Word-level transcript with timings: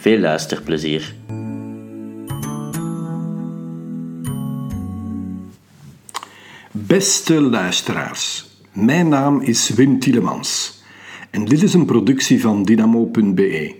Veel 0.00 0.18
luisterplezier. 0.18 1.14
Beste 6.72 7.40
luisteraars, 7.40 8.46
mijn 8.72 9.08
naam 9.08 9.40
is 9.40 9.68
Wim 9.68 9.98
Tielemans 9.98 10.82
en 11.30 11.44
dit 11.44 11.62
is 11.62 11.74
een 11.74 11.84
productie 11.84 12.40
van 12.40 12.62
dynamo.be. 12.62 13.74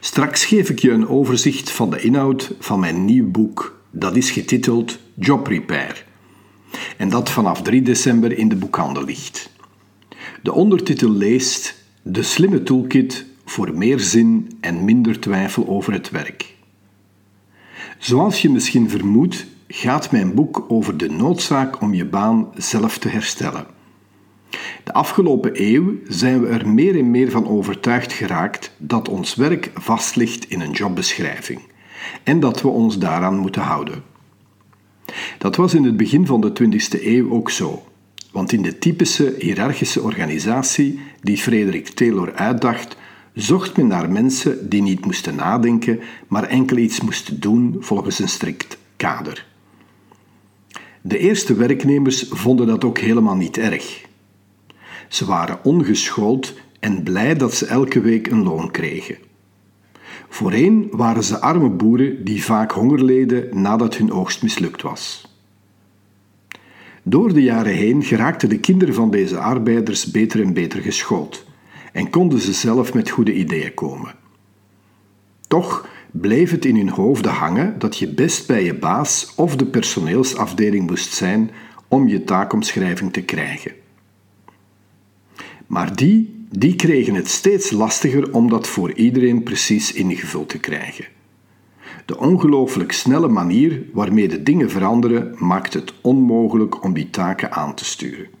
Straks 0.00 0.44
geef 0.44 0.70
ik 0.70 0.78
je 0.78 0.90
een 0.90 1.08
overzicht 1.08 1.70
van 1.70 1.90
de 1.90 2.00
inhoud 2.00 2.54
van 2.58 2.80
mijn 2.80 3.04
nieuw 3.04 3.30
boek, 3.30 3.80
dat 3.90 4.16
is 4.16 4.30
getiteld 4.30 4.98
Job 5.14 5.46
Repair 5.46 6.04
en 6.96 7.08
dat 7.08 7.30
vanaf 7.30 7.62
3 7.62 7.82
december 7.82 8.38
in 8.38 8.48
de 8.48 8.56
boekhandel 8.56 9.04
ligt. 9.04 9.50
De 10.42 10.52
ondertitel 10.52 11.10
leest 11.10 11.84
De 12.02 12.22
slimme 12.22 12.62
toolkit 12.62 13.26
voor 13.46 13.74
meer 13.74 14.00
zin 14.00 14.50
en 14.60 14.84
minder 14.84 15.20
twijfel 15.20 15.68
over 15.68 15.92
het 15.92 16.10
werk. 16.10 16.54
Zoals 17.98 18.42
je 18.42 18.50
misschien 18.50 18.90
vermoedt, 18.90 19.46
gaat 19.68 20.12
mijn 20.12 20.34
boek 20.34 20.64
over 20.68 20.96
de 20.96 21.10
noodzaak 21.10 21.80
om 21.80 21.94
je 21.94 22.04
baan 22.04 22.48
zelf 22.54 22.98
te 22.98 23.08
herstellen. 23.08 23.66
De 24.84 24.92
afgelopen 24.92 25.50
eeuw 25.54 25.94
zijn 26.08 26.40
we 26.40 26.46
er 26.48 26.68
meer 26.68 26.98
en 26.98 27.10
meer 27.10 27.30
van 27.30 27.48
overtuigd 27.48 28.12
geraakt 28.12 28.72
dat 28.78 29.08
ons 29.08 29.34
werk 29.34 29.70
vast 29.74 30.16
ligt 30.16 30.50
in 30.50 30.60
een 30.60 30.70
jobbeschrijving 30.70 31.60
en 32.22 32.40
dat 32.40 32.62
we 32.62 32.68
ons 32.68 32.98
daaraan 32.98 33.36
moeten 33.36 33.62
houden. 33.62 34.02
Dat 35.38 35.56
was 35.56 35.74
in 35.74 35.84
het 35.84 35.96
begin 35.96 36.26
van 36.26 36.40
de 36.40 36.52
20e 36.62 37.04
eeuw 37.04 37.30
ook 37.30 37.50
zo, 37.50 37.84
want 38.32 38.52
in 38.52 38.62
de 38.62 38.78
typische 38.78 39.34
hiërarchische 39.38 40.02
organisatie 40.02 41.00
die 41.20 41.36
Frederik 41.36 41.88
Taylor 41.88 42.34
uitdacht, 42.34 42.96
zocht 43.36 43.76
men 43.76 43.86
naar 43.86 44.10
mensen 44.10 44.68
die 44.68 44.82
niet 44.82 45.04
moesten 45.04 45.34
nadenken, 45.34 46.00
maar 46.28 46.44
enkel 46.44 46.76
iets 46.76 47.00
moesten 47.00 47.40
doen 47.40 47.76
volgens 47.80 48.18
een 48.18 48.28
strikt 48.28 48.78
kader. 48.96 49.46
De 51.00 51.18
eerste 51.18 51.54
werknemers 51.54 52.26
vonden 52.30 52.66
dat 52.66 52.84
ook 52.84 52.98
helemaal 52.98 53.36
niet 53.36 53.58
erg. 53.58 54.04
Ze 55.08 55.24
waren 55.24 55.64
ongeschoold 55.64 56.54
en 56.80 57.02
blij 57.02 57.34
dat 57.34 57.54
ze 57.54 57.66
elke 57.66 58.00
week 58.00 58.26
een 58.26 58.42
loon 58.42 58.70
kregen. 58.70 59.16
Voorheen 60.28 60.88
waren 60.90 61.24
ze 61.24 61.40
arme 61.40 61.70
boeren 61.70 62.24
die 62.24 62.44
vaak 62.44 62.72
honger 62.72 63.04
leden 63.04 63.62
nadat 63.62 63.96
hun 63.96 64.12
oogst 64.12 64.42
mislukt 64.42 64.82
was. 64.82 65.34
Door 67.02 67.32
de 67.32 67.42
jaren 67.42 67.74
heen 67.74 68.02
geraakten 68.02 68.48
de 68.48 68.58
kinderen 68.58 68.94
van 68.94 69.10
deze 69.10 69.38
arbeiders 69.38 70.10
beter 70.10 70.40
en 70.42 70.52
beter 70.52 70.80
geschoold 70.80 71.44
en 71.96 72.10
konden 72.10 72.40
ze 72.40 72.52
zelf 72.52 72.94
met 72.94 73.10
goede 73.10 73.34
ideeën 73.34 73.74
komen. 73.74 74.14
Toch 75.48 75.88
bleef 76.10 76.50
het 76.50 76.64
in 76.64 76.76
hun 76.76 76.88
hoofden 76.88 77.32
hangen 77.32 77.78
dat 77.78 77.98
je 77.98 78.08
best 78.08 78.46
bij 78.46 78.64
je 78.64 78.74
baas 78.74 79.32
of 79.36 79.56
de 79.56 79.66
personeelsafdeling 79.66 80.86
moest 80.86 81.12
zijn 81.12 81.50
om 81.88 82.08
je 82.08 82.24
taakomschrijving 82.24 83.12
te 83.12 83.22
krijgen. 83.22 83.72
Maar 85.66 85.96
die, 85.96 86.46
die 86.50 86.76
kregen 86.76 87.14
het 87.14 87.28
steeds 87.28 87.70
lastiger 87.70 88.32
om 88.32 88.48
dat 88.48 88.66
voor 88.66 88.92
iedereen 88.92 89.42
precies 89.42 89.92
ingevuld 89.92 90.48
te 90.48 90.58
krijgen. 90.58 91.04
De 92.06 92.18
ongelooflijk 92.18 92.92
snelle 92.92 93.28
manier 93.28 93.82
waarmee 93.92 94.28
de 94.28 94.42
dingen 94.42 94.70
veranderen 94.70 95.34
maakt 95.38 95.74
het 95.74 95.92
onmogelijk 96.00 96.84
om 96.84 96.94
die 96.94 97.10
taken 97.10 97.52
aan 97.52 97.74
te 97.74 97.84
sturen. 97.84 98.35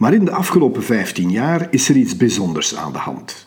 Maar 0.00 0.14
in 0.14 0.24
de 0.24 0.30
afgelopen 0.30 0.82
15 0.82 1.30
jaar 1.30 1.68
is 1.70 1.88
er 1.88 1.96
iets 1.96 2.16
bijzonders 2.16 2.76
aan 2.76 2.92
de 2.92 2.98
hand. 2.98 3.46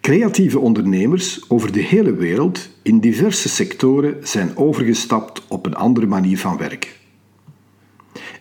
Creatieve 0.00 0.58
ondernemers 0.58 1.44
over 1.48 1.72
de 1.72 1.80
hele 1.80 2.14
wereld 2.14 2.68
in 2.82 3.00
diverse 3.00 3.48
sectoren 3.48 4.16
zijn 4.22 4.56
overgestapt 4.56 5.42
op 5.48 5.66
een 5.66 5.74
andere 5.74 6.06
manier 6.06 6.38
van 6.38 6.56
werken. 6.56 6.90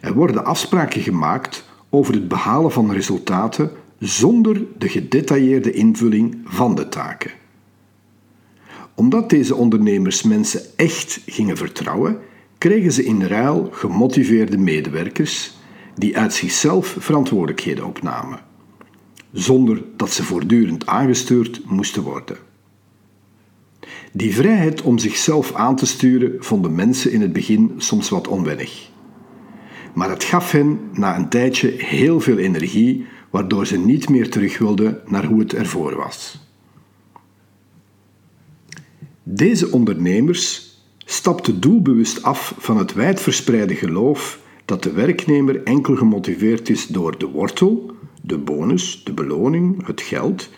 Er 0.01 0.13
worden 0.13 0.45
afspraken 0.45 1.01
gemaakt 1.01 1.65
over 1.89 2.13
het 2.13 2.27
behalen 2.27 2.71
van 2.71 2.91
resultaten 2.91 3.71
zonder 3.99 4.65
de 4.77 4.89
gedetailleerde 4.89 5.71
invulling 5.71 6.37
van 6.45 6.75
de 6.75 6.89
taken. 6.89 7.31
Omdat 8.95 9.29
deze 9.29 9.55
ondernemers 9.55 10.23
mensen 10.23 10.61
echt 10.75 11.21
gingen 11.25 11.57
vertrouwen, 11.57 12.19
kregen 12.57 12.91
ze 12.91 13.03
in 13.03 13.23
ruil 13.23 13.69
gemotiveerde 13.71 14.57
medewerkers 14.57 15.59
die 15.95 16.17
uit 16.17 16.33
zichzelf 16.33 16.95
verantwoordelijkheden 16.99 17.85
opnamen, 17.85 18.39
zonder 19.31 19.83
dat 19.97 20.11
ze 20.11 20.23
voortdurend 20.23 20.85
aangestuurd 20.85 21.61
moesten 21.65 22.03
worden. 22.03 22.37
Die 24.13 24.35
vrijheid 24.35 24.81
om 24.81 24.97
zichzelf 24.97 25.53
aan 25.53 25.75
te 25.75 25.85
sturen 25.85 26.35
vonden 26.39 26.75
mensen 26.75 27.11
in 27.11 27.21
het 27.21 27.33
begin 27.33 27.73
soms 27.77 28.09
wat 28.09 28.27
onwennig. 28.27 28.89
Maar 29.93 30.09
het 30.09 30.23
gaf 30.23 30.51
hen 30.51 30.79
na 30.93 31.17
een 31.17 31.29
tijdje 31.29 31.73
heel 31.77 32.19
veel 32.19 32.37
energie, 32.37 33.05
waardoor 33.29 33.67
ze 33.67 33.77
niet 33.77 34.09
meer 34.09 34.29
terug 34.29 34.57
wilden 34.57 35.01
naar 35.05 35.25
hoe 35.25 35.39
het 35.39 35.53
ervoor 35.53 35.95
was. 35.95 36.39
Deze 39.23 39.71
ondernemers 39.71 40.71
stapten 40.97 41.59
doelbewust 41.59 42.23
af 42.23 42.53
van 42.57 42.77
het 42.77 42.93
wijdverspreide 42.93 43.75
geloof 43.75 44.39
dat 44.71 44.83
de 44.83 44.91
werknemer 44.91 45.63
enkel 45.63 45.95
gemotiveerd 45.95 46.69
is 46.69 46.87
door 46.87 47.17
de 47.17 47.25
wortel, 47.25 47.91
de 48.21 48.37
bonus, 48.37 49.01
de 49.03 49.13
beloning, 49.13 49.85
het 49.85 50.01
geld, 50.01 50.49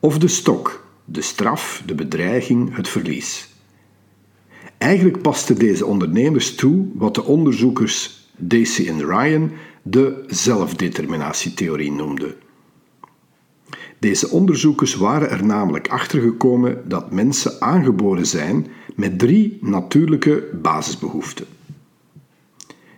of 0.00 0.18
de 0.18 0.28
stok, 0.28 0.86
de 1.04 1.20
straf, 1.20 1.82
de 1.86 1.94
bedreiging, 1.94 2.76
het 2.76 2.88
verlies. 2.88 3.54
Eigenlijk 4.78 5.22
paste 5.22 5.54
deze 5.54 5.86
ondernemers 5.86 6.54
toe 6.54 6.86
wat 6.94 7.14
de 7.14 7.24
onderzoekers 7.24 8.28
Dacey 8.36 8.88
en 8.88 9.04
Ryan 9.06 9.50
de 9.82 10.24
zelfdeterminatietheorie 10.26 11.92
noemden. 11.92 12.34
Deze 13.98 14.30
onderzoekers 14.30 14.94
waren 14.94 15.30
er 15.30 15.44
namelijk 15.44 15.88
achtergekomen 15.88 16.88
dat 16.88 17.12
mensen 17.12 17.60
aangeboren 17.60 18.26
zijn 18.26 18.66
met 18.94 19.18
drie 19.18 19.58
natuurlijke 19.60 20.48
basisbehoeften. 20.62 21.46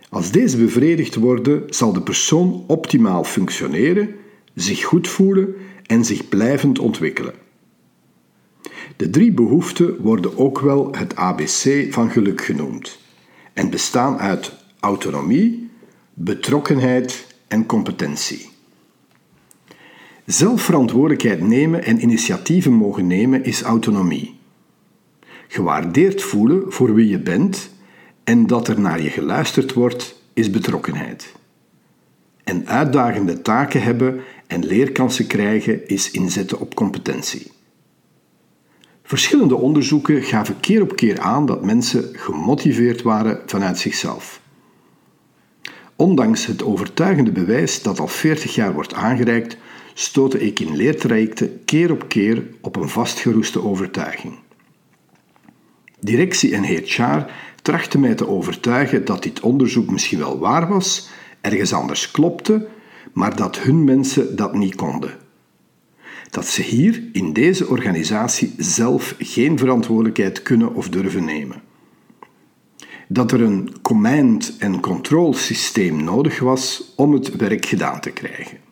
Als 0.09 0.31
deze 0.31 0.57
bevredigd 0.57 1.15
worden, 1.15 1.63
zal 1.69 1.93
de 1.93 2.01
persoon 2.01 2.63
optimaal 2.67 3.23
functioneren, 3.23 4.15
zich 4.53 4.83
goed 4.83 5.07
voelen 5.07 5.55
en 5.85 6.05
zich 6.05 6.29
blijvend 6.29 6.79
ontwikkelen. 6.79 7.33
De 8.95 9.09
drie 9.09 9.31
behoeften 9.31 10.01
worden 10.01 10.37
ook 10.37 10.59
wel 10.59 10.95
het 10.95 11.15
ABC 11.15 11.87
van 11.89 12.09
geluk 12.09 12.41
genoemd 12.41 12.99
en 13.53 13.69
bestaan 13.69 14.17
uit 14.19 14.53
autonomie, 14.79 15.69
betrokkenheid 16.13 17.35
en 17.47 17.65
competentie. 17.65 18.49
Zelfverantwoordelijkheid 20.25 21.41
nemen 21.41 21.83
en 21.83 22.01
initiatieven 22.01 22.73
mogen 22.73 23.07
nemen 23.07 23.43
is 23.43 23.61
autonomie. 23.61 24.37
Gewaardeerd 25.47 26.21
voelen 26.21 26.71
voor 26.71 26.93
wie 26.93 27.07
je 27.07 27.19
bent 27.19 27.71
en 28.29 28.47
dat 28.47 28.67
er 28.67 28.79
naar 28.79 29.01
je 29.01 29.09
geluisterd 29.09 29.73
wordt, 29.73 30.15
is 30.33 30.49
betrokkenheid. 30.49 31.33
En 32.43 32.67
uitdagende 32.67 33.41
taken 33.41 33.83
hebben 33.83 34.21
en 34.47 34.65
leerkansen 34.65 35.27
krijgen 35.27 35.87
is 35.87 36.11
inzetten 36.11 36.59
op 36.59 36.75
competentie. 36.75 37.51
Verschillende 39.03 39.55
onderzoeken 39.55 40.23
gaven 40.23 40.59
keer 40.59 40.81
op 40.81 40.95
keer 40.95 41.19
aan 41.19 41.45
dat 41.45 41.63
mensen 41.63 42.09
gemotiveerd 42.13 43.01
waren 43.01 43.41
vanuit 43.45 43.77
zichzelf. 43.77 44.41
Ondanks 45.95 46.45
het 46.45 46.63
overtuigende 46.63 47.31
bewijs 47.31 47.81
dat 47.81 47.99
al 47.99 48.07
40 48.07 48.55
jaar 48.55 48.73
wordt 48.73 48.93
aangereikt, 48.93 49.57
stootte 49.93 50.39
ik 50.39 50.59
in 50.59 50.75
leertrajecten 50.75 51.65
keer 51.65 51.91
op 51.91 52.07
keer 52.07 52.43
op 52.61 52.75
een 52.75 52.89
vastgeroeste 52.89 53.63
overtuiging. 53.63 54.39
Directie 55.99 56.55
en 56.55 56.63
HR 56.63 57.25
trachtte 57.69 57.99
mij 57.99 58.15
te 58.15 58.27
overtuigen 58.27 59.05
dat 59.05 59.23
dit 59.23 59.39
onderzoek 59.39 59.89
misschien 59.89 60.19
wel 60.19 60.39
waar 60.39 60.67
was, 60.67 61.09
ergens 61.41 61.73
anders 61.73 62.11
klopte, 62.11 62.67
maar 63.13 63.35
dat 63.35 63.59
hun 63.59 63.83
mensen 63.83 64.35
dat 64.35 64.53
niet 64.53 64.75
konden. 64.75 65.17
dat 66.29 66.45
ze 66.45 66.61
hier 66.61 67.03
in 67.11 67.33
deze 67.33 67.67
organisatie 67.67 68.53
zelf 68.57 69.15
geen 69.17 69.57
verantwoordelijkheid 69.57 70.41
kunnen 70.41 70.73
of 70.73 70.89
durven 70.89 71.25
nemen. 71.25 71.61
Dat 73.07 73.31
er 73.31 73.41
een 73.41 73.81
command- 73.81 74.55
en 74.59 74.79
control 74.79 75.33
systeem 75.33 76.03
nodig 76.03 76.39
was 76.39 76.93
om 76.95 77.13
het 77.13 77.35
werk 77.35 77.65
gedaan 77.65 77.99
te 77.99 78.11
krijgen. 78.11 78.68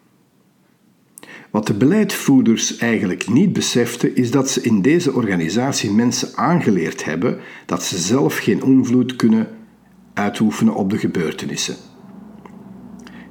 Wat 1.58 1.68
de 1.68 1.74
beleidvoerders 1.74 2.78
eigenlijk 2.78 3.30
niet 3.30 3.54
beseften, 3.54 4.16
is 4.16 4.32
dat 4.32 4.50
ze 4.50 4.62
in 4.62 4.82
deze 4.82 5.14
organisatie 5.14 5.92
mensen 5.92 6.30
aangeleerd 6.36 7.06
hebben 7.06 7.40
dat 7.66 7.84
ze 7.84 7.98
zelf 7.98 8.38
geen 8.38 8.64
invloed 8.64 9.16
kunnen 9.16 9.48
uitoefenen 10.14 10.76
op 10.76 10.90
de 10.90 10.98
gebeurtenissen. 10.98 11.76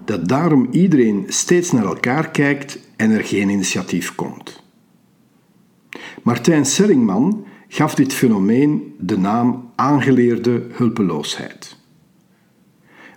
Dat 0.05 0.29
daarom 0.29 0.69
iedereen 0.71 1.25
steeds 1.29 1.73
naar 1.73 1.85
elkaar 1.85 2.31
kijkt 2.31 2.79
en 2.97 3.11
er 3.11 3.25
geen 3.25 3.49
initiatief 3.49 4.15
komt. 4.15 4.63
Martijn 6.23 6.65
Sellingman 6.65 7.45
gaf 7.69 7.95
dit 7.95 8.13
fenomeen 8.13 8.95
de 8.99 9.19
naam 9.19 9.71
aangeleerde 9.77 10.67
hulpeloosheid. 10.73 11.77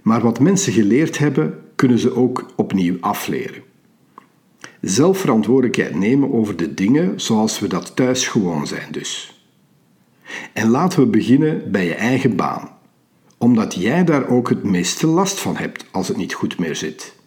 Maar 0.03 0.21
wat 0.21 0.39
mensen 0.39 0.73
geleerd 0.73 1.17
hebben, 1.17 1.59
kunnen 1.75 1.99
ze 1.99 2.15
ook 2.15 2.53
opnieuw 2.55 2.97
afleren. 2.99 3.67
Zelfverantwoordelijkheid 4.81 5.95
nemen 5.95 6.33
over 6.33 6.55
de 6.55 6.73
dingen 6.73 7.21
zoals 7.21 7.59
we 7.59 7.67
dat 7.67 7.95
thuis 7.95 8.27
gewoon 8.27 8.67
zijn 8.67 8.91
dus. 8.91 9.43
En 10.53 10.69
laten 10.69 10.99
we 10.99 11.05
beginnen 11.05 11.71
bij 11.71 11.85
je 11.85 11.93
eigen 11.93 12.35
baan, 12.35 12.69
omdat 13.37 13.73
jij 13.73 14.03
daar 14.03 14.27
ook 14.27 14.49
het 14.49 14.63
meeste 14.63 15.07
last 15.07 15.39
van 15.39 15.57
hebt 15.57 15.85
als 15.91 16.07
het 16.07 16.17
niet 16.17 16.33
goed 16.33 16.59
meer 16.59 16.75
zit. 16.75 17.17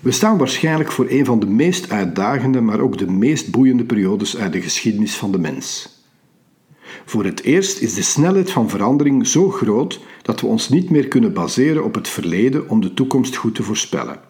We 0.00 0.10
staan 0.10 0.38
waarschijnlijk 0.38 0.92
voor 0.92 1.06
een 1.08 1.24
van 1.24 1.40
de 1.40 1.46
meest 1.46 1.90
uitdagende, 1.90 2.60
maar 2.60 2.80
ook 2.80 2.98
de 2.98 3.10
meest 3.10 3.50
boeiende 3.50 3.84
periodes 3.84 4.36
uit 4.36 4.52
de 4.52 4.62
geschiedenis 4.62 5.16
van 5.16 5.32
de 5.32 5.38
mens. 5.38 5.96
Voor 7.04 7.24
het 7.24 7.42
eerst 7.42 7.78
is 7.78 7.94
de 7.94 8.02
snelheid 8.02 8.50
van 8.50 8.68
verandering 8.68 9.26
zo 9.26 9.50
groot 9.50 10.00
dat 10.22 10.40
we 10.40 10.46
ons 10.46 10.68
niet 10.68 10.90
meer 10.90 11.08
kunnen 11.08 11.32
baseren 11.32 11.84
op 11.84 11.94
het 11.94 12.08
verleden 12.08 12.68
om 12.68 12.80
de 12.80 12.94
toekomst 12.94 13.36
goed 13.36 13.54
te 13.54 13.62
voorspellen. 13.62 14.27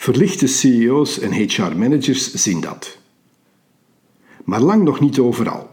Verlichte 0.00 0.46
CEO's 0.46 1.18
en 1.18 1.32
HR-managers 1.32 2.32
zien 2.32 2.60
dat. 2.60 2.98
Maar 4.44 4.60
lang 4.60 4.82
nog 4.82 5.00
niet 5.00 5.18
overal. 5.18 5.68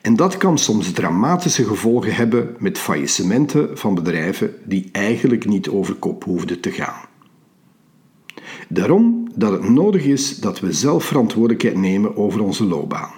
En 0.00 0.16
dat 0.16 0.36
kan 0.36 0.58
soms 0.58 0.92
dramatische 0.92 1.64
gevolgen 1.64 2.14
hebben 2.14 2.56
met 2.58 2.78
faillissementen 2.78 3.78
van 3.78 3.94
bedrijven 3.94 4.54
die 4.64 4.88
eigenlijk 4.92 5.46
niet 5.46 5.68
over 5.68 5.94
kop 5.94 6.24
hoefden 6.24 6.60
te 6.60 6.70
gaan. 6.70 7.00
Daarom 8.68 9.28
dat 9.34 9.52
het 9.52 9.68
nodig 9.68 10.04
is 10.04 10.38
dat 10.38 10.60
we 10.60 10.72
zelf 10.72 11.04
verantwoordelijkheid 11.04 11.76
nemen 11.76 12.16
over 12.16 12.42
onze 12.42 12.64
loopbaan. 12.64 13.12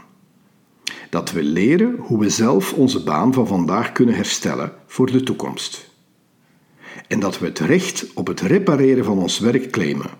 Dat 1.10 1.32
we 1.32 1.42
leren 1.42 1.96
hoe 1.98 2.18
we 2.18 2.30
zelf 2.30 2.72
onze 2.72 3.02
baan 3.02 3.32
van 3.32 3.46
vandaag 3.46 3.92
kunnen 3.92 4.14
herstellen 4.14 4.72
voor 4.86 5.12
de 5.12 5.22
toekomst 5.22 5.94
en 7.08 7.20
dat 7.20 7.38
we 7.38 7.46
het 7.46 7.58
recht 7.58 8.06
op 8.14 8.26
het 8.26 8.40
repareren 8.40 9.04
van 9.04 9.18
ons 9.18 9.38
werk 9.38 9.70
claimen. 9.70 10.10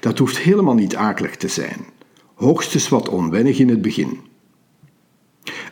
Dat 0.00 0.18
hoeft 0.18 0.38
helemaal 0.38 0.74
niet 0.74 0.96
akelig 0.96 1.36
te 1.36 1.48
zijn, 1.48 1.86
hoogstens 2.34 2.88
wat 2.88 3.08
onwennig 3.08 3.58
in 3.58 3.68
het 3.68 3.82
begin. 3.82 4.20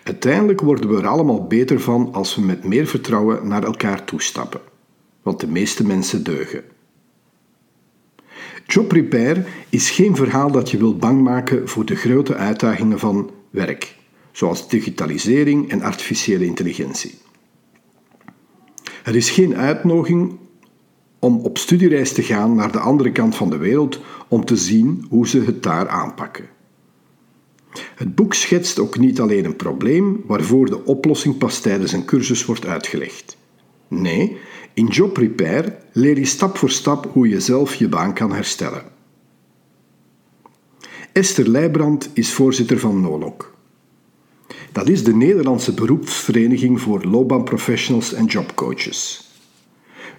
Uiteindelijk 0.02 0.60
worden 0.60 0.90
we 0.90 0.96
er 0.96 1.06
allemaal 1.06 1.46
beter 1.46 1.80
van 1.80 2.12
als 2.12 2.34
we 2.34 2.40
met 2.40 2.64
meer 2.64 2.86
vertrouwen 2.86 3.48
naar 3.48 3.64
elkaar 3.64 4.04
toestappen, 4.04 4.60
want 5.22 5.40
de 5.40 5.48
meeste 5.48 5.86
mensen 5.86 6.24
deugen. 6.24 6.64
Job 8.66 8.92
repair 8.92 9.46
is 9.68 9.90
geen 9.90 10.16
verhaal 10.16 10.50
dat 10.50 10.70
je 10.70 10.78
wil 10.78 10.96
bang 10.96 11.22
maken 11.22 11.68
voor 11.68 11.84
de 11.84 11.96
grote 11.96 12.34
uitdagingen 12.34 12.98
van 12.98 13.30
werk, 13.50 13.96
zoals 14.32 14.68
digitalisering 14.68 15.70
en 15.70 15.82
artificiële 15.82 16.44
intelligentie. 16.44 17.18
Het 19.10 19.18
is 19.18 19.30
geen 19.30 19.56
uitnodiging 19.56 20.38
om 21.18 21.38
op 21.38 21.58
studiereis 21.58 22.12
te 22.12 22.22
gaan 22.22 22.54
naar 22.54 22.72
de 22.72 22.78
andere 22.78 23.12
kant 23.12 23.36
van 23.36 23.50
de 23.50 23.56
wereld 23.56 24.00
om 24.28 24.44
te 24.44 24.56
zien 24.56 25.06
hoe 25.08 25.28
ze 25.28 25.40
het 25.40 25.62
daar 25.62 25.88
aanpakken. 25.88 26.48
Het 27.94 28.14
boek 28.14 28.34
schetst 28.34 28.78
ook 28.78 28.98
niet 28.98 29.20
alleen 29.20 29.44
een 29.44 29.56
probleem 29.56 30.22
waarvoor 30.26 30.66
de 30.66 30.84
oplossing 30.84 31.38
pas 31.38 31.60
tijdens 31.60 31.92
een 31.92 32.04
cursus 32.04 32.44
wordt 32.44 32.66
uitgelegd. 32.66 33.36
Nee, 33.88 34.36
in 34.74 34.86
Job 34.86 35.16
Repair 35.16 35.76
leer 35.92 36.18
je 36.18 36.26
stap 36.26 36.56
voor 36.56 36.70
stap 36.70 37.10
hoe 37.12 37.28
je 37.28 37.40
zelf 37.40 37.74
je 37.74 37.88
baan 37.88 38.14
kan 38.14 38.32
herstellen. 38.32 38.82
Esther 41.12 41.48
Leijbrand 41.48 42.10
is 42.12 42.32
voorzitter 42.32 42.78
van 42.78 43.00
NOLOC. 43.00 43.54
Dat 44.72 44.88
is 44.88 45.04
de 45.04 45.14
Nederlandse 45.14 45.74
beroepsvereniging 45.74 46.80
voor 46.80 47.04
loopbaanprofessionals 47.04 48.12
en 48.12 48.24
jobcoaches. 48.24 49.28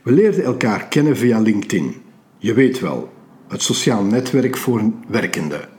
We 0.03 0.11
leerden 0.11 0.43
elkaar 0.43 0.87
kennen 0.87 1.17
via 1.17 1.39
LinkedIn. 1.39 1.95
Je 2.37 2.53
weet 2.53 2.79
wel, 2.79 3.09
het 3.47 3.61
sociaal 3.61 4.03
netwerk 4.03 4.57
voor 4.57 4.91
werkenden. 5.07 5.69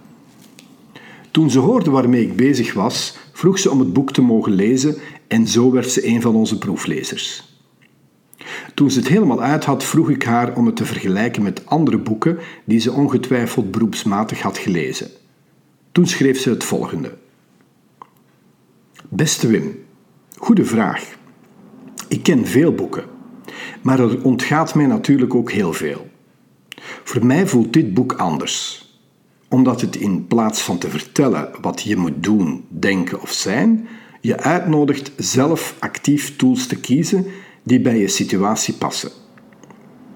Toen 1.30 1.50
ze 1.50 1.58
hoorde 1.58 1.90
waarmee 1.90 2.22
ik 2.22 2.36
bezig 2.36 2.72
was, 2.72 3.18
vroeg 3.32 3.58
ze 3.58 3.70
om 3.70 3.78
het 3.78 3.92
boek 3.92 4.12
te 4.12 4.22
mogen 4.22 4.52
lezen 4.52 4.96
en 5.28 5.48
zo 5.48 5.70
werd 5.70 5.90
ze 5.90 6.06
een 6.06 6.20
van 6.20 6.34
onze 6.34 6.58
proeflezers. 6.58 7.50
Toen 8.74 8.90
ze 8.90 8.98
het 8.98 9.08
helemaal 9.08 9.42
uit 9.42 9.64
had, 9.64 9.84
vroeg 9.84 10.10
ik 10.10 10.22
haar 10.22 10.56
om 10.56 10.66
het 10.66 10.76
te 10.76 10.84
vergelijken 10.84 11.42
met 11.42 11.66
andere 11.66 11.98
boeken 11.98 12.38
die 12.64 12.80
ze 12.80 12.92
ongetwijfeld 12.92 13.70
beroepsmatig 13.70 14.40
had 14.40 14.58
gelezen. 14.58 15.08
Toen 15.92 16.06
schreef 16.06 16.40
ze 16.40 16.50
het 16.50 16.64
volgende. 16.64 17.21
Beste 19.08 19.46
Wim, 19.46 19.84
goede 20.36 20.64
vraag. 20.64 21.16
Ik 22.08 22.22
ken 22.22 22.46
veel 22.46 22.74
boeken, 22.74 23.04
maar 23.82 24.00
er 24.00 24.24
ontgaat 24.24 24.74
mij 24.74 24.86
natuurlijk 24.86 25.34
ook 25.34 25.50
heel 25.50 25.72
veel. 25.72 26.10
Voor 27.04 27.26
mij 27.26 27.46
voelt 27.46 27.72
dit 27.72 27.94
boek 27.94 28.12
anders, 28.12 28.86
omdat 29.48 29.80
het 29.80 29.96
in 29.96 30.26
plaats 30.26 30.62
van 30.62 30.78
te 30.78 30.90
vertellen 30.90 31.50
wat 31.60 31.82
je 31.82 31.96
moet 31.96 32.22
doen, 32.22 32.64
denken 32.68 33.20
of 33.20 33.32
zijn, 33.32 33.88
je 34.20 34.38
uitnodigt 34.38 35.12
zelf 35.16 35.76
actief 35.78 36.36
tools 36.36 36.66
te 36.66 36.80
kiezen 36.80 37.26
die 37.62 37.80
bij 37.80 37.98
je 37.98 38.08
situatie 38.08 38.74
passen. 38.74 39.10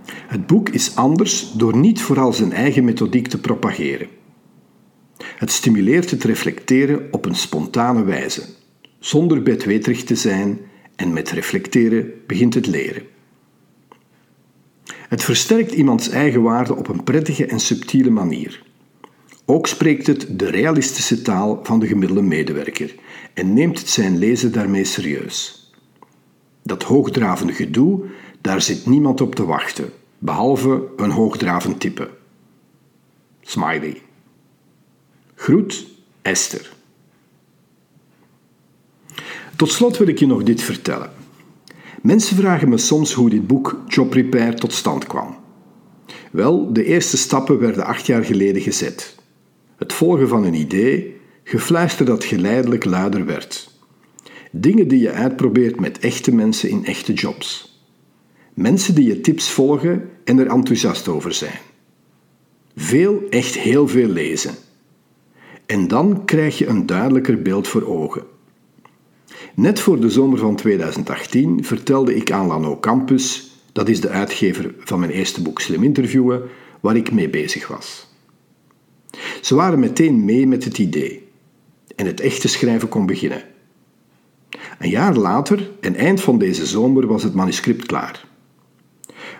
Het 0.06 0.46
boek 0.46 0.68
is 0.68 0.96
anders 0.96 1.52
door 1.52 1.76
niet 1.76 2.00
vooral 2.00 2.32
zijn 2.32 2.52
eigen 2.52 2.84
methodiek 2.84 3.28
te 3.28 3.40
propageren. 3.40 4.08
Het 5.18 5.50
stimuleert 5.50 6.10
het 6.10 6.24
reflecteren 6.24 7.08
op 7.10 7.24
een 7.24 7.34
spontane 7.34 8.04
wijze 8.04 8.42
zonder 9.06 9.42
bedweterig 9.42 10.04
te 10.04 10.14
zijn 10.14 10.60
en 10.96 11.12
met 11.12 11.30
reflecteren 11.30 12.12
begint 12.26 12.54
het 12.54 12.66
leren. 12.66 13.02
Het 14.84 15.22
versterkt 15.22 15.72
iemands 15.72 16.08
eigen 16.08 16.42
waarde 16.42 16.74
op 16.74 16.88
een 16.88 17.04
prettige 17.04 17.46
en 17.46 17.60
subtiele 17.60 18.10
manier. 18.10 18.62
Ook 19.44 19.66
spreekt 19.66 20.06
het 20.06 20.26
de 20.30 20.50
realistische 20.50 21.22
taal 21.22 21.60
van 21.62 21.78
de 21.78 21.86
gemiddelde 21.86 22.22
medewerker 22.22 22.94
en 23.34 23.52
neemt 23.52 23.78
het 23.78 23.88
zijn 23.88 24.18
lezen 24.18 24.52
daarmee 24.52 24.84
serieus. 24.84 25.70
Dat 26.62 26.82
hoogdravende 26.82 27.52
gedoe, 27.52 28.04
daar 28.40 28.62
zit 28.62 28.86
niemand 28.86 29.20
op 29.20 29.34
te 29.34 29.44
wachten, 29.44 29.90
behalve 30.18 30.82
een 30.96 31.10
hoogdravend 31.10 31.80
type. 31.80 32.10
Smiley. 33.40 34.02
Groet, 35.34 35.86
Esther. 36.22 36.75
Tot 39.56 39.70
slot 39.70 39.96
wil 39.98 40.08
ik 40.08 40.18
je 40.18 40.26
nog 40.26 40.42
dit 40.42 40.62
vertellen. 40.62 41.10
Mensen 42.02 42.36
vragen 42.36 42.68
me 42.68 42.78
soms 42.78 43.12
hoe 43.12 43.30
dit 43.30 43.46
boek 43.46 43.80
Job 43.86 44.12
Repair 44.12 44.56
tot 44.56 44.72
stand 44.72 45.06
kwam. 45.06 45.36
Wel, 46.30 46.72
de 46.72 46.84
eerste 46.84 47.16
stappen 47.16 47.58
werden 47.58 47.84
acht 47.84 48.06
jaar 48.06 48.24
geleden 48.24 48.62
gezet. 48.62 49.14
Het 49.76 49.92
volgen 49.92 50.28
van 50.28 50.44
een 50.44 50.54
idee, 50.54 51.16
gefluister 51.44 52.06
dat 52.06 52.24
geleidelijk 52.24 52.84
luider 52.84 53.26
werd. 53.26 53.70
Dingen 54.50 54.88
die 54.88 55.00
je 55.00 55.10
uitprobeert 55.10 55.80
met 55.80 55.98
echte 55.98 56.34
mensen 56.34 56.68
in 56.68 56.84
echte 56.84 57.12
jobs. 57.12 57.80
Mensen 58.54 58.94
die 58.94 59.06
je 59.06 59.20
tips 59.20 59.50
volgen 59.50 60.10
en 60.24 60.38
er 60.38 60.46
enthousiast 60.46 61.08
over 61.08 61.32
zijn. 61.32 61.58
Veel, 62.76 63.22
echt 63.30 63.58
heel 63.58 63.88
veel 63.88 64.08
lezen. 64.08 64.54
En 65.66 65.88
dan 65.88 66.24
krijg 66.24 66.58
je 66.58 66.66
een 66.66 66.86
duidelijker 66.86 67.42
beeld 67.42 67.68
voor 67.68 67.86
ogen. 67.86 68.34
Net 69.56 69.80
voor 69.80 70.00
de 70.00 70.10
zomer 70.10 70.38
van 70.38 70.56
2018 70.56 71.64
vertelde 71.64 72.14
ik 72.14 72.32
aan 72.32 72.46
Lano 72.46 72.78
Campus, 72.80 73.50
dat 73.72 73.88
is 73.88 74.00
de 74.00 74.08
uitgever 74.08 74.74
van 74.78 75.00
mijn 75.00 75.10
eerste 75.10 75.42
boek 75.42 75.60
Slim 75.60 75.82
Interviewen, 75.82 76.42
waar 76.80 76.96
ik 76.96 77.12
mee 77.12 77.28
bezig 77.28 77.68
was. 77.68 78.08
Ze 79.42 79.54
waren 79.54 79.78
meteen 79.78 80.24
mee 80.24 80.46
met 80.46 80.64
het 80.64 80.78
idee 80.78 81.28
en 81.94 82.06
het 82.06 82.20
echte 82.20 82.48
schrijven 82.48 82.88
kon 82.88 83.06
beginnen. 83.06 83.42
Een 84.78 84.90
jaar 84.90 85.16
later, 85.16 85.70
en 85.80 85.94
eind 85.94 86.20
van 86.20 86.38
deze 86.38 86.66
zomer, 86.66 87.06
was 87.06 87.22
het 87.22 87.34
manuscript 87.34 87.86
klaar. 87.86 88.24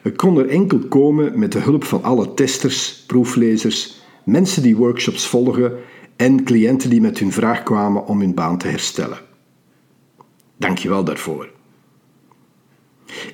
Het 0.02 0.16
kon 0.16 0.38
er 0.38 0.48
enkel 0.48 0.78
komen 0.78 1.38
met 1.38 1.52
de 1.52 1.60
hulp 1.60 1.84
van 1.84 2.02
alle 2.02 2.34
testers, 2.34 3.04
proeflezers, 3.06 4.00
mensen 4.24 4.62
die 4.62 4.76
workshops 4.76 5.26
volgen 5.26 5.72
en 6.16 6.44
cliënten 6.44 6.90
die 6.90 7.00
met 7.00 7.18
hun 7.18 7.32
vraag 7.32 7.62
kwamen 7.62 8.06
om 8.06 8.20
hun 8.20 8.34
baan 8.34 8.58
te 8.58 8.68
herstellen. 8.68 9.25
Dankjewel 10.56 11.04
daarvoor. 11.04 11.50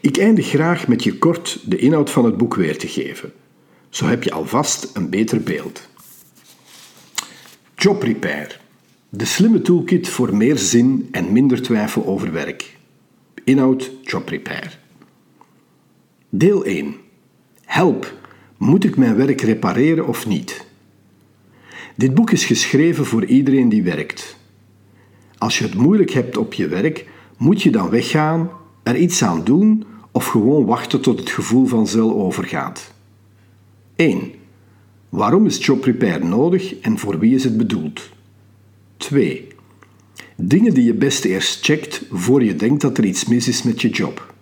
Ik 0.01 0.17
eindig 0.17 0.47
graag 0.47 0.89
met 0.89 1.05
je 1.05 1.19
kort 1.19 1.71
de 1.71 1.77
inhoud 1.77 2.11
van 2.11 2.25
het 2.25 2.37
boek 2.37 2.55
weer 2.55 2.79
te 2.79 2.89
geven. 2.89 3.33
Zo 3.89 4.07
heb 4.07 4.23
je 4.23 4.33
alvast 4.33 4.91
een 4.95 5.11
beter 5.11 5.43
beeld. 5.43 5.89
Job 7.77 8.03
Repair. 8.03 8.61
De 9.09 9.25
slimme 9.25 9.63
toolkit 9.63 10.09
voor 10.09 10.37
meer 10.37 10.59
zin 10.59 11.09
en 11.11 11.33
minder 11.33 11.63
twijfel 11.63 12.07
over 12.07 12.33
werk. 12.33 12.77
Inhoud 13.45 13.91
Job 14.03 14.29
Repair. 14.29 14.79
Deel 16.29 16.65
1. 16.65 16.95
Help. 17.65 18.15
Moet 18.57 18.85
ik 18.85 18.97
mijn 18.97 19.17
werk 19.17 19.41
repareren 19.41 20.07
of 20.07 20.27
niet? 20.27 20.65
Dit 21.97 22.15
boek 22.15 22.31
is 22.31 22.45
geschreven 22.45 23.07
voor 23.07 23.25
iedereen 23.25 23.69
die 23.69 23.83
werkt. 23.83 24.37
Als 25.39 25.59
je 25.59 25.65
het 25.65 25.75
moeilijk 25.75 26.11
hebt 26.11 26.37
op 26.37 26.55
je 26.55 26.69
werk, 26.69 27.07
moet 27.43 27.63
je 27.63 27.71
dan 27.71 27.91
weggaan, 27.91 28.51
er 28.83 28.97
iets 28.97 29.23
aan 29.23 29.45
doen 29.45 29.85
of 30.11 30.27
gewoon 30.27 30.65
wachten 30.65 31.01
tot 31.01 31.19
het 31.19 31.31
gevoel 31.31 31.67
van 31.67 31.87
zel 31.87 32.15
overgaat. 32.15 32.93
1. 33.97 34.33
Waarom 35.09 35.47
is 35.47 35.67
job 35.67 35.85
repair 35.85 36.27
nodig 36.27 36.79
en 36.81 36.99
voor 36.99 37.19
wie 37.19 37.35
is 37.35 37.45
het 37.45 37.57
bedoeld? 37.57 38.11
2. 38.97 39.49
Dingen 40.37 40.75
die 40.75 40.85
je 40.85 40.95
best 40.95 41.25
eerst 41.25 41.65
checkt 41.65 42.05
voor 42.11 42.45
je 42.45 42.57
denkt 42.57 42.81
dat 42.81 42.99
er 42.99 43.05
iets 43.05 43.25
mis 43.25 43.49
is 43.49 43.63
met 43.63 43.81
je 43.81 43.89
job. 43.89 44.35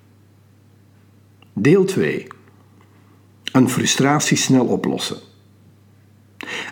Deel 1.53 1.85
2. 1.85 2.27
Een 3.53 3.69
frustratie 3.69 4.37
snel 4.37 4.67
oplossen. 4.67 5.19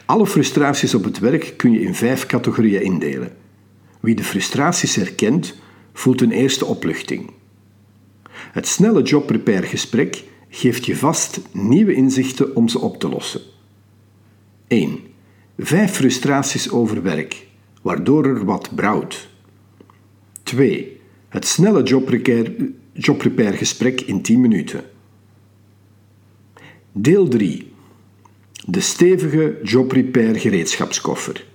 Alle 0.04 0.26
frustraties 0.26 0.94
op 0.94 1.04
het 1.04 1.18
werk 1.18 1.54
kun 1.56 1.72
je 1.72 1.80
in 1.80 1.94
vijf 1.94 2.26
categorieën 2.26 2.82
indelen. 2.82 3.32
Wie 4.00 4.14
de 4.14 4.24
frustraties 4.24 4.94
herkent, 4.94 5.54
voelt 5.98 6.20
een 6.20 6.32
eerste 6.32 6.64
opluchting. 6.64 7.30
Het 8.32 8.66
snelle 8.66 9.02
job-repair-gesprek 9.02 10.24
geeft 10.48 10.86
je 10.86 10.96
vast 10.96 11.40
nieuwe 11.52 11.94
inzichten 11.94 12.56
om 12.56 12.68
ze 12.68 12.78
op 12.78 13.00
te 13.00 13.08
lossen. 13.08 13.40
1. 14.66 14.98
Vijf 15.58 15.92
frustraties 15.92 16.70
over 16.70 17.02
werk, 17.02 17.46
waardoor 17.82 18.24
er 18.24 18.44
wat 18.44 18.74
brouwt. 18.74 19.28
2. 20.42 21.00
Het 21.28 21.46
snelle 21.46 21.82
job-repair-gesprek 22.92 24.00
in 24.00 24.22
10 24.22 24.40
minuten. 24.40 24.84
Deel 26.92 27.28
3. 27.28 27.72
De 28.66 28.80
stevige 28.80 29.58
job-repair 29.62 30.36
gereedschapskoffer. 30.36 31.46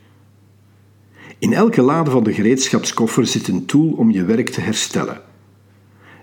In 1.43 1.53
elke 1.53 1.81
lade 1.81 2.11
van 2.11 2.23
de 2.23 2.33
gereedschapskoffer 2.33 3.27
zit 3.27 3.47
een 3.47 3.65
tool 3.65 3.91
om 3.91 4.11
je 4.11 4.25
werk 4.25 4.49
te 4.49 4.61
herstellen. 4.61 5.21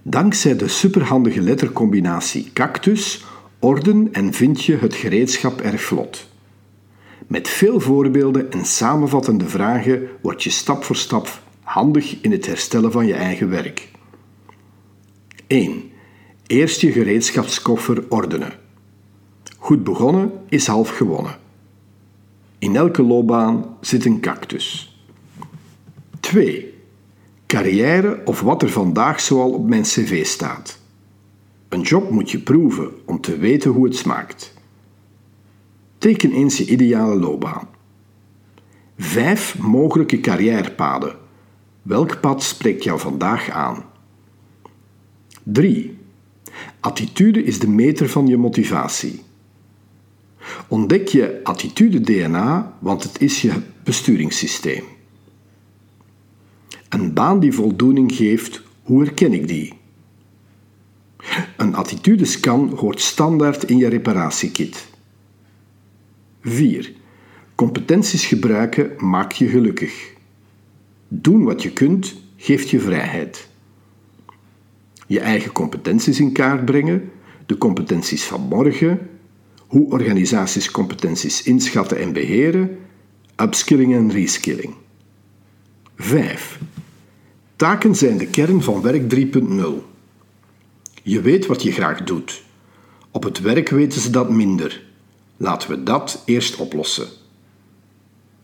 Dankzij 0.03 0.57
de 0.57 0.69
superhandige 0.69 1.41
lettercombinatie 1.41 2.50
cactus 2.53 3.25
orden 3.59 4.09
en 4.12 4.33
vind 4.33 4.65
je 4.65 4.77
het 4.77 4.95
gereedschap 4.95 5.61
erg 5.61 5.83
vlot. 5.83 6.29
Met 7.27 7.49
veel 7.49 7.81
voorbeelden 7.81 8.53
en 8.53 8.65
samenvattende 8.65 9.49
vragen 9.49 10.09
word 10.23 10.43
je 10.43 10.50
stap 10.50 10.85
voor 10.85 10.97
stap 10.97 11.43
handig 11.62 12.21
in 12.21 12.33
het 12.33 12.47
herstellen 12.47 12.93
van 12.93 13.07
je 13.07 13.15
eigen 13.15 13.50
werk. 13.50 13.91
1. 15.47 15.83
Eerst 16.47 16.81
je 16.81 16.93
gereedschapskoffer 16.93 18.05
ordenen. 18.09 18.53
Goed 19.59 19.85
begonnen 19.85 20.33
is 20.49 20.67
half 20.67 20.89
gewonnen. 20.89 21.39
In 22.59 22.77
elke 22.77 23.03
loopbaan 23.03 23.77
zit 23.81 24.05
een 24.05 24.21
cactus. 24.21 24.90
2. 26.31 26.75
Carrière 27.47 28.21
of 28.25 28.41
wat 28.41 28.63
er 28.63 28.71
vandaag 28.71 29.21
zoal 29.21 29.53
op 29.53 29.69
mijn 29.69 29.83
cv 29.83 30.27
staat. 30.27 30.81
Een 31.69 31.81
job 31.81 32.11
moet 32.11 32.31
je 32.31 32.39
proeven 32.39 32.91
om 33.05 33.21
te 33.21 33.39
weten 33.39 33.71
hoe 33.71 33.85
het 33.85 33.97
smaakt. 33.97 34.55
Teken 35.99 36.33
eens 36.33 36.57
je 36.57 36.67
ideale 36.67 37.15
loopbaan. 37.15 37.69
5 38.99 39.59
mogelijke 39.59 40.21
carrièrepaden. 40.21 41.17
Welk 41.83 42.21
pad 42.21 42.43
spreekt 42.43 42.85
jou 42.85 42.99
vandaag 43.01 43.51
aan? 43.51 43.85
3. 45.43 45.99
Attitude 46.81 47.45
is 47.45 47.59
de 47.59 47.69
meter 47.69 48.09
van 48.09 48.27
je 48.27 48.37
motivatie. 48.37 49.23
Ontdek 50.69 51.09
je 51.09 51.41
attitude-DNA, 51.43 52.77
want 52.79 53.03
het 53.03 53.21
is 53.21 53.43
je 53.43 53.53
besturingssysteem. 53.85 54.99
Een 56.91 57.13
baan 57.13 57.41
die 57.41 57.53
voldoening 57.53 58.13
geeft, 58.15 58.63
hoe 58.83 59.05
herken 59.05 59.33
ik 59.33 59.49
die? 59.49 59.73
Een 61.57 61.75
attitudescan 61.75 62.69
hoort 62.77 63.01
standaard 63.01 63.65
in 63.65 63.77
je 63.77 63.89
reparatiekit. 63.89 64.89
4. 66.43 66.93
Competenties 67.55 68.27
gebruiken 68.27 68.93
maakt 68.99 69.37
je 69.37 69.49
gelukkig. 69.49 70.13
Doen 71.09 71.45
wat 71.45 71.63
je 71.63 71.73
kunt 71.73 72.15
geeft 72.37 72.71
je 72.71 72.81
vrijheid. 72.81 73.49
Je 75.07 75.21
eigen 75.21 75.53
competenties 75.53 76.21
in 76.21 76.33
kaart 76.33 76.65
brengen, 76.65 77.11
de 77.47 77.59
competenties 77.59 78.25
van 78.25 78.41
morgen, 78.41 79.09
hoe 79.67 79.91
organisaties 79.91 80.71
competenties 80.71 81.43
inschatten 81.43 81.99
en 81.99 82.13
beheren, 82.13 82.79
upskilling 83.37 83.95
en 83.95 84.11
reskilling. 84.11 84.75
5. 85.97 86.59
Taken 87.61 87.95
zijn 87.95 88.19
de 88.19 88.26
kern 88.26 88.62
van 88.62 88.83
werk 88.83 89.14
3.0. 89.14 89.21
Je 91.02 91.21
weet 91.21 91.47
wat 91.47 91.62
je 91.62 91.73
graag 91.73 92.05
doet. 92.05 92.43
Op 93.11 93.23
het 93.23 93.40
werk 93.40 93.69
weten 93.69 94.00
ze 94.00 94.11
dat 94.11 94.31
minder. 94.31 94.83
Laten 95.37 95.71
we 95.71 95.83
dat 95.83 96.23
eerst 96.25 96.57
oplossen. 96.57 97.09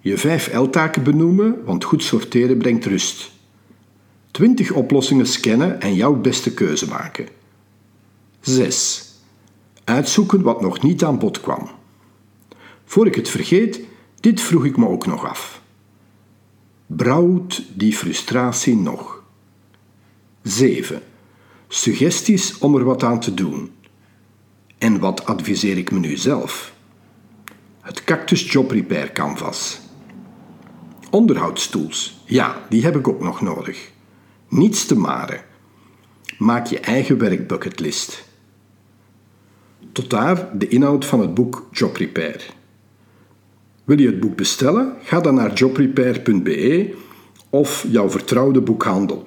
Je 0.00 0.18
5 0.18 0.54
L-taken 0.54 1.02
benoemen, 1.02 1.64
want 1.64 1.84
goed 1.84 2.02
sorteren 2.02 2.58
brengt 2.58 2.84
rust. 2.84 3.30
20 4.30 4.72
oplossingen 4.72 5.26
scannen 5.26 5.80
en 5.80 5.94
jouw 5.94 6.14
beste 6.14 6.54
keuze 6.54 6.88
maken. 6.88 7.28
6. 8.40 9.12
Uitzoeken 9.84 10.42
wat 10.42 10.60
nog 10.60 10.82
niet 10.82 11.04
aan 11.04 11.18
bod 11.18 11.40
kwam. 11.40 11.68
Voor 12.84 13.06
ik 13.06 13.14
het 13.14 13.28
vergeet, 13.28 13.80
dit 14.20 14.40
vroeg 14.40 14.64
ik 14.64 14.76
me 14.76 14.88
ook 14.88 15.06
nog 15.06 15.28
af. 15.28 15.64
Brouwt 16.86 17.62
die 17.74 17.92
frustratie 17.92 18.76
nog? 18.76 19.22
7. 20.42 21.02
Suggesties 21.68 22.58
om 22.58 22.76
er 22.76 22.84
wat 22.84 23.02
aan 23.02 23.20
te 23.20 23.34
doen. 23.34 23.70
En 24.78 24.98
wat 24.98 25.24
adviseer 25.24 25.78
ik 25.78 25.90
me 25.90 25.98
nu 25.98 26.16
zelf? 26.16 26.74
Het 27.80 28.04
Cactus 28.04 28.52
Job 28.52 28.70
Repair 28.70 29.12
Canvas. 29.12 29.80
Onderhoudstools, 31.10 32.22
ja, 32.24 32.66
die 32.68 32.84
heb 32.84 32.96
ik 32.96 33.08
ook 33.08 33.20
nog 33.20 33.40
nodig. 33.40 33.90
Niets 34.48 34.86
te 34.86 34.96
maren. 34.96 35.44
Maak 36.38 36.66
je 36.66 36.80
eigen 36.80 37.18
werkbucketlist. 37.18 38.28
Tot 39.92 40.10
daar 40.10 40.58
de 40.58 40.68
inhoud 40.68 41.04
van 41.04 41.20
het 41.20 41.34
boek 41.34 41.68
Job 41.70 41.96
Repair. 41.96 42.54
Wil 43.86 44.00
je 44.00 44.06
het 44.06 44.20
boek 44.20 44.36
bestellen? 44.36 44.94
Ga 45.02 45.20
dan 45.20 45.34
naar 45.34 45.52
jobrepair.be 45.52 46.94
of 47.50 47.86
jouw 47.90 48.10
vertrouwde 48.10 48.60
boekhandel. 48.60 49.26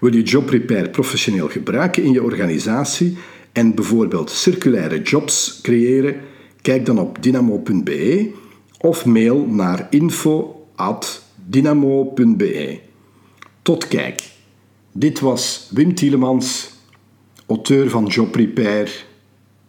Wil 0.00 0.14
je 0.14 0.22
JobRepair 0.22 0.90
professioneel 0.90 1.48
gebruiken 1.48 2.02
in 2.02 2.12
je 2.12 2.22
organisatie 2.22 3.16
en 3.52 3.74
bijvoorbeeld 3.74 4.30
circulaire 4.30 5.02
jobs 5.02 5.58
creëren? 5.62 6.16
Kijk 6.60 6.86
dan 6.86 6.98
op 6.98 7.22
dynamo.be 7.22 8.32
of 8.78 9.04
mail 9.04 9.46
naar 9.46 9.86
info.dynamo.be. 9.90 12.80
Tot 13.62 13.88
kijk. 13.88 14.22
Dit 14.92 15.20
was 15.20 15.70
Wim 15.72 15.94
Tielemans, 15.94 16.70
auteur 17.46 17.90
van 17.90 18.06
JobRepair. 18.06 19.04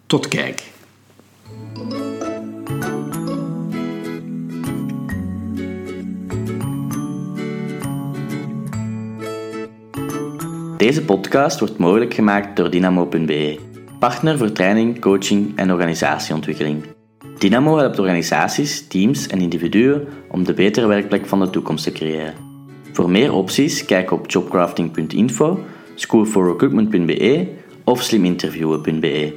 Tot 0.06 0.28
kijk. 0.28 0.64
Deze 10.78 11.06
podcast 11.06 11.60
wordt 11.60 11.78
mogelijk 11.78 12.14
gemaakt 12.14 12.56
door 12.56 12.70
Dynamo.be, 12.70 13.60
partner 14.00 14.38
voor 14.38 14.52
training, 14.52 15.00
coaching 15.00 15.52
en 15.56 15.72
organisatieontwikkeling. 15.72 16.84
Dynamo 17.38 17.78
helpt 17.78 18.00
organisaties, 18.00 18.88
teams 18.88 19.28
en 19.28 19.40
individuen 19.40 20.08
om 20.32 20.44
de 20.44 20.54
betere 20.54 20.88
werkplek 20.88 21.26
van 21.26 21.40
de 21.40 21.50
toekomst 21.50 21.84
te 21.84 21.92
creëren. 21.92 22.34
Voor 22.92 23.10
meer 23.10 23.34
opties 23.34 23.86
kijk 23.86 24.12
op 24.12 24.30
jobcrafting.info, 24.32 25.60
schoolforrecruitment.be 25.96 27.48
of 27.84 28.02
sliminterviewen.be. 28.02 29.36